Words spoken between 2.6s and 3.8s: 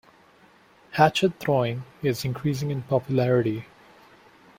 in popularity.